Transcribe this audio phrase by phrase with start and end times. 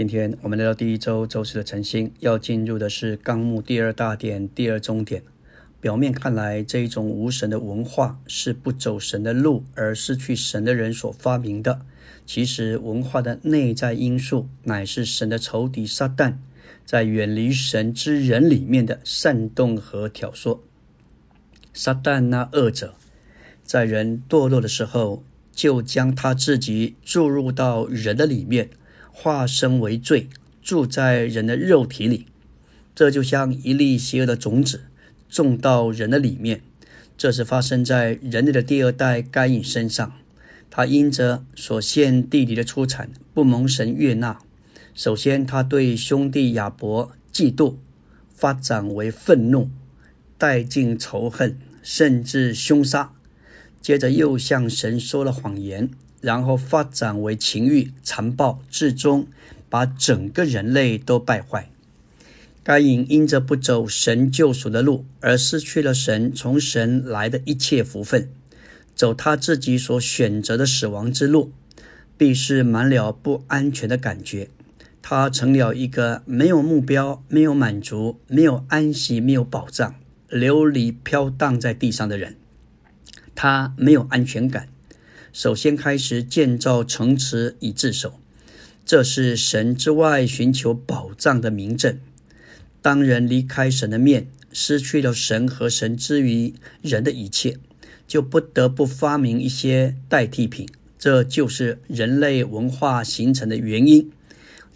[0.00, 5.22] 今天我们来到第一周周四的晨星，要进入的是纲目第二大点第二中点。
[5.78, 11.82] 表面看来，这一种无神的文化是不走神的路而失去神的人所发明的。
[12.24, 16.36] 其实，文化的内在因素乃是神的仇敌撒旦
[16.86, 20.60] 在远离神之人里面的煽动和挑唆。
[21.74, 22.94] 撒旦那恶者
[23.62, 25.22] 在人堕落的时候，
[25.52, 28.70] 就将他自己注入到人的里面。
[29.12, 30.28] 化身为罪，
[30.62, 32.26] 住在人的肉体里，
[32.94, 34.82] 这就像一粒邪恶的种子
[35.28, 36.62] 种到人的里面。
[37.16, 40.12] 这是发生在人类的第二代该隐身上。
[40.70, 44.38] 他因着所献弟弟的出产不蒙神悦纳，
[44.94, 47.74] 首先他对兄弟亚伯嫉妒，
[48.32, 49.68] 发展为愤怒，
[50.38, 53.12] 带进仇恨，甚至凶杀。
[53.82, 55.90] 接着又向神说了谎言。
[56.20, 59.26] 然后发展为情欲、残暴，至终
[59.68, 61.70] 把整个人类都败坏。
[62.62, 68.28] 该隐因着不走神救赎的路，而失去了神从神来的一切福分，
[68.94, 71.52] 走他自己所选择的死亡之路，
[72.18, 74.50] 必是满了不安全的感觉。
[75.02, 79.94] 他成了一个没有目标、没有满足、没有安息、没有保障、
[80.28, 82.36] 流离飘荡在地上的人。
[83.34, 84.68] 他没有安全感。
[85.32, 88.14] 首先开始建造城池以自守，
[88.84, 91.98] 这是神之外寻求保障的明证。
[92.82, 97.58] 当人离开神的面，失去了神和神之于人的一切，
[98.08, 100.68] 就不得不发明一些代替品。
[100.98, 104.10] 这就是人类文化形成的原因。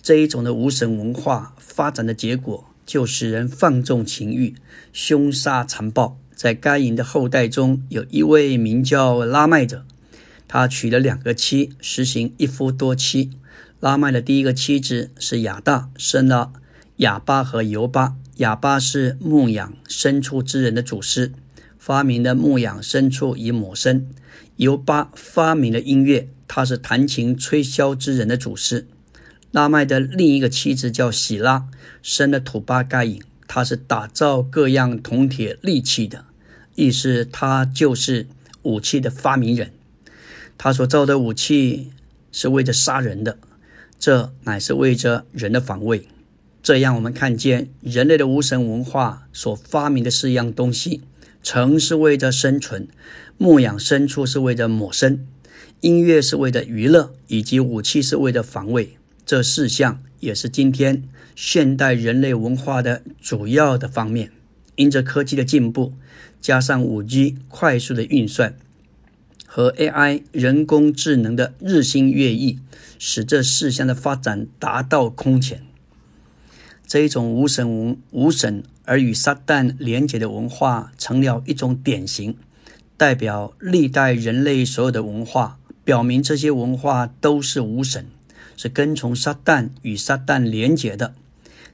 [0.00, 4.54] 这一种的无神文化发展的结果，就使人放纵情欲，
[4.92, 6.18] 凶杀残暴。
[6.34, 9.84] 在该隐的后代中，有一位名叫拉麦者。
[10.56, 13.32] 他娶了两个妻，实行一夫多妻。
[13.80, 16.52] 拉麦的第一个妻子是亚大，生了
[16.98, 18.14] 亚巴和尤巴。
[18.36, 21.32] 亚巴是牧养牲畜之人的祖师，
[21.76, 24.08] 发明了牧养牲畜以抹身。
[24.54, 28.86] 尤巴发明了音乐，他是弹琴吹箫之人的祖师。
[29.50, 31.66] 拉麦的另一个妻子叫喜拉，
[32.00, 36.26] 生了土巴盖隐，他是打造各样铜铁利器的，
[36.76, 38.28] 意思他就是
[38.62, 39.72] 武器的发明人。
[40.56, 41.90] 他所造的武器
[42.32, 43.38] 是为着杀人的，
[43.98, 46.08] 这乃是为着人的防卫。
[46.62, 51.02] 这样，我们看见人类的无神文化所发明的四样东西：
[51.42, 52.88] 城是为着生存，
[53.36, 55.26] 牧养牲畜是为着谋生，
[55.80, 58.96] 音乐是为着娱乐，以及武器是为了防卫。
[59.26, 61.02] 这四项也是今天
[61.36, 64.32] 现代人类文化的主要的方面。
[64.76, 65.92] 因着科技的进步，
[66.40, 68.56] 加上五 G 快速的运算。
[69.56, 72.58] 和 AI 人工智能的日新月异，
[72.98, 75.62] 使这四项的发展达到空前。
[76.88, 82.36] 这一种无神无无神而与撒旦连结的文化，成了一种典型，
[82.96, 88.06] 代表历代人类所有的文化，表明这些文化都是无神，
[88.56, 91.14] 是跟从撒旦与撒旦连结的。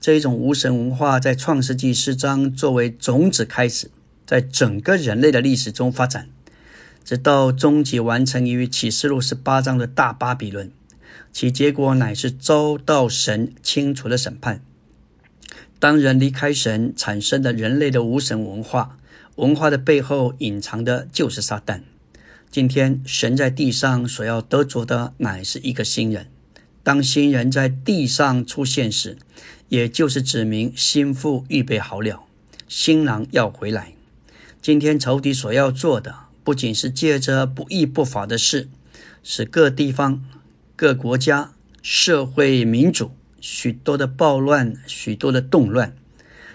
[0.00, 3.90] 这一种无神文化在创世纪四章作为种子开始，
[4.24, 6.30] 在整个人类的历史中发展。
[7.06, 10.72] 直到终极完成于启示录十八章的大巴比伦，
[11.32, 14.60] 其结果乃是遭到神清楚的审判。
[15.78, 18.98] 当人离开神，产生的人类的无神文化，
[19.36, 21.82] 文化的背后隐藏的就是撒旦。
[22.50, 26.26] 今天神在地上所要得着的，乃是一个新人。
[26.82, 29.16] 当新人在地上出现时，
[29.68, 32.24] 也就是指明心腹预备好了，
[32.66, 33.92] 新郎要回来。
[34.60, 36.25] 今天仇敌所要做的。
[36.46, 38.68] 不仅是借着不义不法的事，
[39.24, 40.24] 使各地方、
[40.76, 41.50] 各国家、
[41.82, 45.96] 社会、民主许多的暴乱、许多的动乱，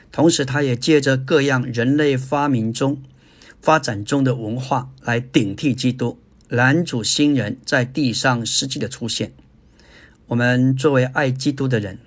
[0.09, 3.03] 同时，他也借着各样人类发明中、
[3.61, 9.33] 发展中的文化来顶替基督，拦阻新人在地上实际的出现。
[10.27, 11.99] 我们作为爱基督的人，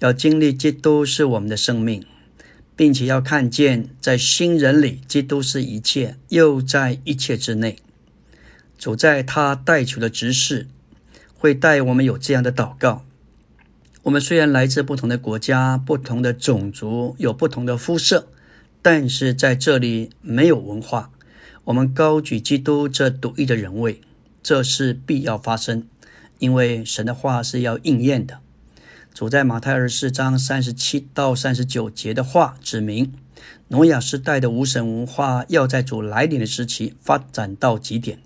[0.00, 2.04] 要经历基督是我们的生命。
[2.74, 7.76] 并且要看见，在新人里，基督是一切，又在一切之内。
[8.78, 10.66] 主在他带出的执事，
[11.34, 13.04] 会带我们有这样的祷告。
[14.02, 18.28] 我们虽然来自不同的国家、不同的种族，有不同的肤色，
[18.82, 21.12] 但是在这里没有文化。
[21.64, 24.00] 我们高举基督这独一的人位，
[24.42, 25.86] 这是必要发生，
[26.40, 28.40] 因为神的话是要应验的。
[29.14, 33.12] 主在马太二十四章三十七到三十九节的话，指明
[33.68, 38.18] 挪亚时代的无神文化要在主来临的时期发展到极点。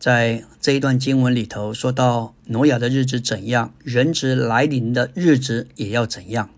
[0.00, 6.50] 在这一段经文里头说到，挪亚的日子怎样，人子来临的日子也要怎样。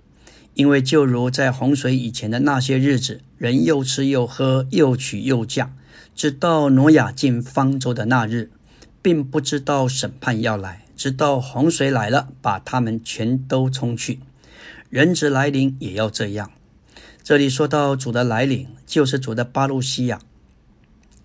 [0.55, 5.75] 因为就如在洪水以前的那些日子，人又吃又喝，又娶又嫁，
[6.15, 8.51] 直到挪亚进方舟的那日，
[9.03, 14.19] 并不知道审判要来，直到洪水来了，把他们全都冲去。
[14.89, 16.51] 人子来临也要这样。
[17.23, 20.21] 这里说到主的来临，就是主的巴路西亚，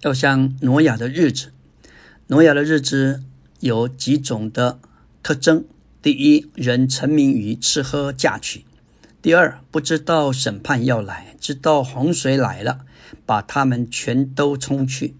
[0.01, 1.53] 要像挪亚的日子。
[2.27, 3.23] 挪亚的日子
[3.59, 4.79] 有几种的
[5.21, 5.63] 特征：
[6.01, 8.65] 第一，人沉迷于吃喝嫁娶；
[9.21, 12.79] 第二，不知道审判要来，直到洪水来了，
[13.25, 15.15] 把他们全都冲去。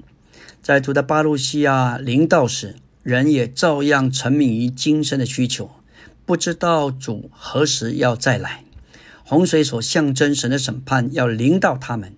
[0.64, 5.72] 在主的巴路西亚临到时，人也照样沉迷于今生的需求，
[6.26, 8.64] 不知道主何时要再来。
[9.24, 12.14] 洪水所象征神的审判要临到他们，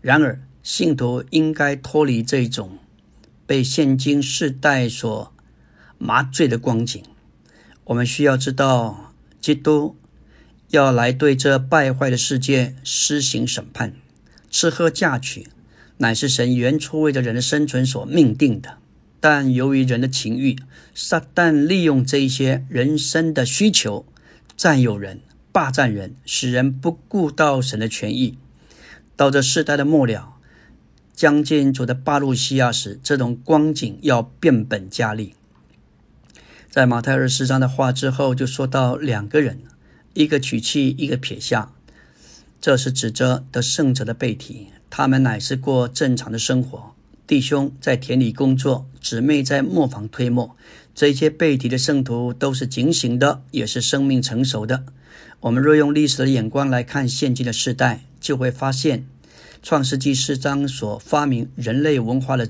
[0.00, 2.78] 然而信徒应该脱离这种。
[3.44, 5.34] 被现今世代所
[5.98, 7.02] 麻醉的光景，
[7.84, 9.96] 我们需要知道，基督
[10.70, 13.94] 要来对这败坏的世界施行审判。
[14.50, 15.48] 吃喝嫁娶
[15.98, 18.78] 乃是神原初为着人的生存所命定的，
[19.22, 20.56] 但由于人的情欲，
[20.96, 24.04] 撒旦利用这一些人生的需求，
[24.56, 25.20] 占有人、
[25.52, 28.36] 霸占人，使人不顾到神的权益。
[29.14, 30.34] 到这世代的末了。
[31.14, 35.34] 将近主的巴路西亚时，这种光景要变本加厉。
[36.68, 39.60] 在马太二十章的话之后，就说到两个人，
[40.14, 41.70] 一个娶妻，一个撇下，
[42.60, 44.68] 这是指着得胜者的背题。
[44.90, 46.91] 他们乃是过正常的生活，
[47.26, 50.56] 弟兄在田里工作，姊妹在磨坊推磨。
[50.94, 54.84] 这些背题的圣徒都是警醒的，也是生命成熟的。
[55.40, 59.06] 我们若用历史的眼光来看现今的时代，就会发现。
[59.62, 62.48] 创世纪四章所发明人类文化的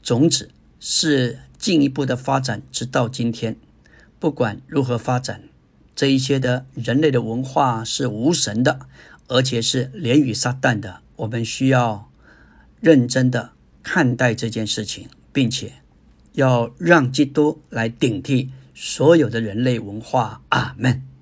[0.00, 3.56] 种子，是进一步的发展，直到今天。
[4.20, 5.42] 不管如何发展，
[5.96, 8.86] 这一些的人类的文化是无神的，
[9.26, 11.00] 而且是连于撒旦的。
[11.16, 12.08] 我们需要
[12.80, 13.50] 认真的
[13.84, 15.74] 看待这件事情，并且
[16.32, 20.42] 要让基督来顶替所有的人类文化。
[20.48, 21.13] 阿门。